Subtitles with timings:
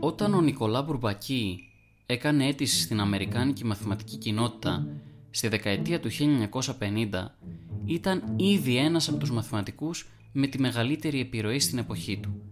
[0.00, 1.68] Όταν ο Νικολά Μπουρμπακή
[2.06, 4.86] έκανε αίτηση στην Αμερικάνικη μαθηματική κοινότητα
[5.30, 6.62] στη δεκαετία του 1950,
[7.84, 12.42] ήταν ήδη ένας από τους μαθηματικούς με τη μεγαλύτερη επιρροή στην εποχή του.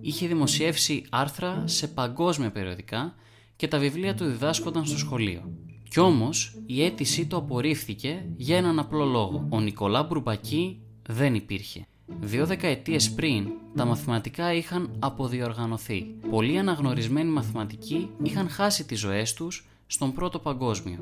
[0.00, 3.14] Είχε δημοσιεύσει άρθρα σε παγκόσμια περιοδικά
[3.56, 5.52] και τα βιβλία του διδάσκονταν στο σχολείο.
[5.88, 9.46] Κι όμως η αίτησή του απορρίφθηκε για έναν απλό λόγο.
[9.48, 11.86] Ο Νικολά Μπουρμπακή δεν υπήρχε.
[12.06, 16.02] Δύο δεκαετίες πριν, τα μαθηματικά είχαν αποδιοργανωθεί.
[16.30, 20.98] Πολλοί αναγνωρισμένοι μαθηματικοί είχαν χάσει τις ζωές τους στον πρώτο παγκόσμιο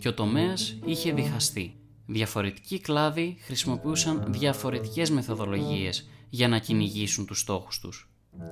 [0.00, 1.76] και ο τομέας είχε διχαστεί.
[2.06, 8.08] Διαφορετικοί κλάδοι χρησιμοποιούσαν διαφορετικές μεθοδολογίες για να κυνηγήσουν τους στόχους τους.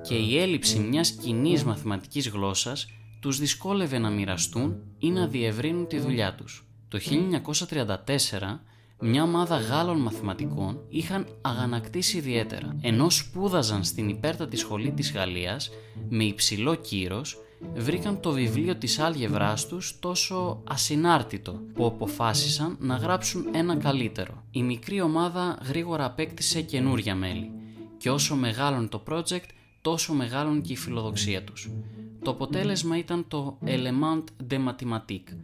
[0.07, 2.87] Και η έλλειψη μιας κοινής μαθηματικής γλώσσας
[3.19, 6.67] τους δυσκόλευε να μοιραστούν ή να διευρύνουν τη δουλειά τους.
[6.87, 8.63] Το 1934
[9.05, 12.75] μια ομάδα Γάλλων μαθηματικών είχαν αγανακτήσει ιδιαίτερα.
[12.81, 15.69] Ενώ σπούδαζαν στην υπέρτατη σχολή της Γαλλίας
[16.09, 17.37] με υψηλό κύρος,
[17.75, 24.43] βρήκαν το βιβλίο της άλγευράς τους τόσο ασυνάρτητο που αποφάσισαν να γράψουν ένα καλύτερο.
[24.51, 27.51] Η μικρή ομάδα γρήγορα απέκτησε καινούρια μέλη
[27.97, 29.49] και όσο μεγάλον το project
[29.81, 31.69] τόσο μεγάλον και η φιλοδοξία τους.
[32.23, 35.35] Το αποτέλεσμα ήταν το Element de Mathématiques,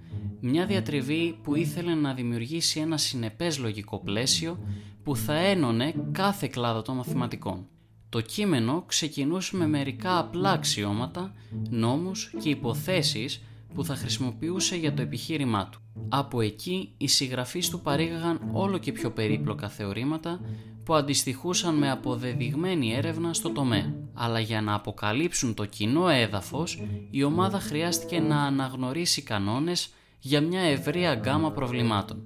[0.41, 4.59] μια διατριβή που ήθελε να δημιουργήσει ένα συνεπές λογικό πλαίσιο
[5.03, 7.67] που θα ένωνε κάθε κλάδο των μαθηματικών.
[8.09, 11.33] Το κείμενο ξεκινούσε με μερικά απλά αξιώματα,
[11.69, 13.41] νόμους και υποθέσεις
[13.73, 15.79] που θα χρησιμοποιούσε για το επιχείρημά του.
[16.09, 20.39] Από εκεί οι συγγραφείς του παρήγαγαν όλο και πιο περίπλοκα θεωρήματα
[20.83, 23.93] που αντιστοιχούσαν με αποδεδειγμένη έρευνα στο τομέα.
[24.13, 29.89] Αλλά για να αποκαλύψουν το κοινό έδαφος, η ομάδα χρειάστηκε να αναγνωρίσει κανόνες
[30.19, 32.23] για μια ευρεία γκάμα προβλημάτων.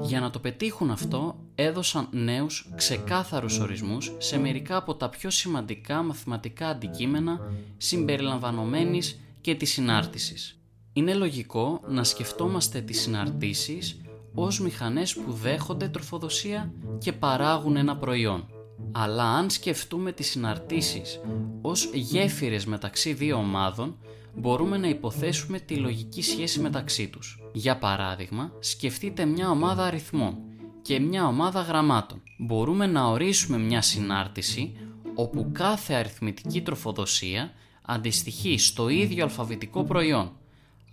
[0.00, 6.02] Για να το πετύχουν αυτό, έδωσαν νέους ξεκάθαρους ορισμούς σε μερικά από τα πιο σημαντικά
[6.02, 7.40] μαθηματικά αντικείμενα
[7.76, 10.58] συμπεριλαμβανομένης και της συνάρτησης.
[10.92, 14.00] Είναι λογικό να σκεφτόμαστε τις συναρτήσεις
[14.34, 18.48] ως μηχανές που δέχονται τροφοδοσία και παράγουν ένα προϊόν.
[18.92, 21.20] Αλλά αν σκεφτούμε τις συναρτήσεις
[21.60, 23.96] ως γέφυρες μεταξύ δύο ομάδων,
[24.34, 27.42] μπορούμε να υποθέσουμε τη λογική σχέση μεταξύ τους.
[27.52, 30.36] Για παράδειγμα, σκεφτείτε μια ομάδα αριθμών
[30.82, 32.22] και μια ομάδα γραμμάτων.
[32.38, 34.76] Μπορούμε να ορίσουμε μια συνάρτηση
[35.14, 37.50] όπου κάθε αριθμητική τροφοδοσία
[37.82, 40.32] αντιστοιχεί στο ίδιο αλφαβητικό προϊόν.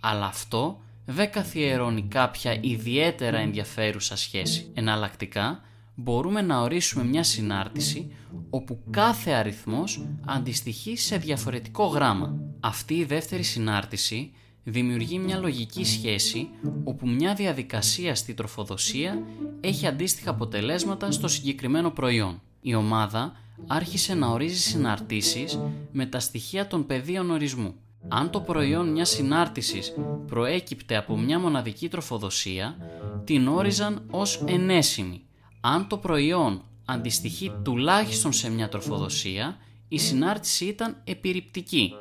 [0.00, 4.70] Αλλά αυτό δεν καθιερώνει κάποια ιδιαίτερα ενδιαφέρουσα σχέση.
[4.74, 5.60] Εναλλακτικά,
[5.94, 8.10] μπορούμε να ορίσουμε μια συνάρτηση
[8.50, 12.38] όπου κάθε αριθμός αντιστοιχεί σε διαφορετικό γράμμα.
[12.60, 14.32] Αυτή η δεύτερη συνάρτηση
[14.64, 16.48] δημιουργεί μια λογική σχέση
[16.84, 19.22] όπου μια διαδικασία στη τροφοδοσία
[19.60, 22.40] έχει αντίστοιχα αποτελέσματα στο συγκεκριμένο προϊόν.
[22.60, 23.32] Η ομάδα
[23.66, 25.58] άρχισε να ορίζει συναρτήσεις
[25.92, 27.74] με τα στοιχεία των πεδίων ορισμού.
[28.08, 29.94] Αν το προϊόν μιας συνάρτησης
[30.26, 32.76] προέκυπτε από μια μοναδική τροφοδοσία,
[33.24, 35.24] την όριζαν ως ενέσιμη.
[35.66, 39.56] Αν το προϊόν αντιστοιχεί τουλάχιστον σε μια τροφοδοσία,
[39.88, 41.92] η συνάρτηση ήταν επιρρυπτική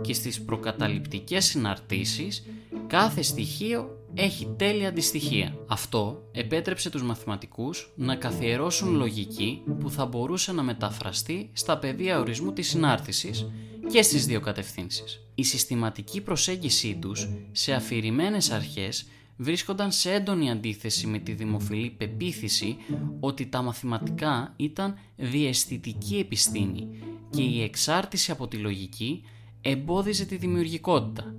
[0.00, 2.46] και στις προκαταληπτικές συναρτήσεις
[2.86, 5.56] κάθε στοιχείο έχει τέλεια αντιστοιχεία.
[5.66, 12.52] Αυτό επέτρεψε τους μαθηματικούς να καθιερώσουν λογική που θα μπορούσε να μεταφραστεί στα πεδία ορισμού
[12.52, 13.46] της συνάρτησης
[13.92, 15.20] και στις δύο κατευθύνσεις.
[15.34, 19.06] Η συστηματική προσέγγιση τους σε αφηρημένες αρχές
[19.42, 22.76] βρίσκονταν σε έντονη αντίθεση με τη δημοφιλή πεποίθηση
[23.20, 26.88] ότι τα μαθηματικά ήταν διαισθητική επιστήμη
[27.30, 29.22] και η εξάρτηση από τη λογική
[29.60, 31.34] εμπόδιζε τη δημιουργικότητα.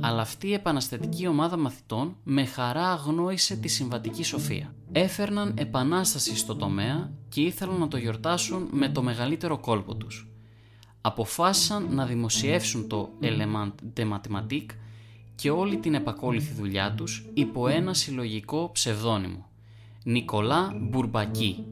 [0.00, 4.74] Αλλά αυτή η επαναστατική ομάδα μαθητών με χαρά αγνόησε τη συμβατική σοφία.
[4.92, 10.26] Έφερναν επανάσταση στο τομέα και ήθελαν να το γιορτάσουν με το μεγαλύτερο κόλπο τους.
[11.00, 14.76] Αποφάσισαν να δημοσιεύσουν το Element de Mathématiques
[15.42, 19.50] και όλη την επακόλουθη δουλειά τους υπό ένα συλλογικό ψευδόνυμο.
[20.04, 21.66] Νικολά Μπουρμπακή.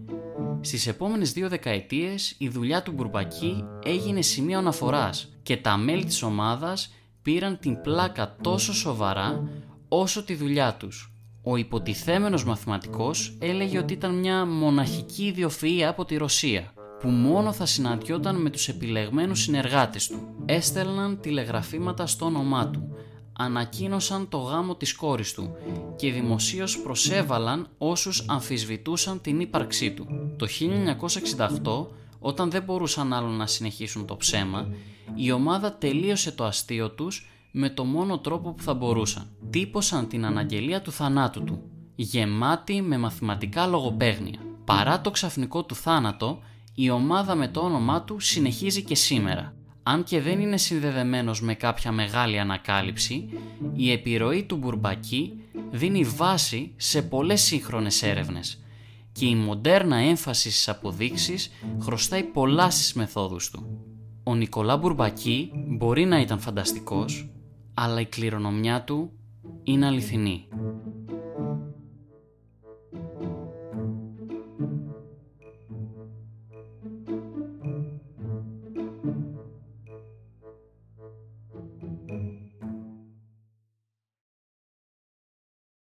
[0.61, 6.23] Στις επόμενες δύο δεκαετίες η δουλειά του Μπουρμπακή έγινε σημείο αναφοράς και τα μέλη της
[6.23, 9.49] ομάδας πήραν την πλάκα τόσο σοβαρά
[9.89, 11.13] όσο τη δουλειά τους.
[11.43, 17.67] Ο υποτιθέμενος μαθηματικός έλεγε ότι ήταν μια μοναχική ιδιοφυΐα από τη Ρωσία που μόνο θα
[17.67, 20.35] συναντιόταν με τους επιλεγμένους συνεργάτες του.
[20.47, 22.95] Έστελναν τηλεγραφήματα στο όνομά του,
[23.41, 25.51] ανακοίνωσαν το γάμο της κόρης του
[25.97, 30.07] και δημοσίως προσέβαλαν όσους αμφισβητούσαν την ύπαρξή του.
[30.37, 31.87] Το 1968,
[32.19, 34.69] όταν δεν μπορούσαν άλλο να συνεχίσουν το ψέμα,
[35.15, 39.27] η ομάδα τελείωσε το αστείο τους με το μόνο τρόπο που θα μπορούσαν.
[39.51, 41.63] Τύπωσαν την αναγγελία του θανάτου του,
[41.95, 44.39] γεμάτη με μαθηματικά λογοπαίγνια.
[44.65, 46.39] Παρά το ξαφνικό του θάνατο,
[46.75, 49.55] η ομάδα με το όνομά του συνεχίζει και σήμερα
[49.93, 53.29] αν και δεν είναι συνδεδεμένος με κάποια μεγάλη ανακάλυψη,
[53.73, 55.41] η επιρροή του Μπουρμπακή
[55.71, 58.63] δίνει βάση σε πολλές σύγχρονες έρευνες
[59.13, 61.51] και η μοντέρνα έμφαση στις αποδείξεις
[61.81, 63.85] χρωστάει πολλά στις μεθόδους του.
[64.23, 67.31] Ο Νικολά Μπουρμπακή μπορεί να ήταν φανταστικός,
[67.75, 69.13] αλλά η κληρονομιά του
[69.63, 70.49] είναι αληθινή.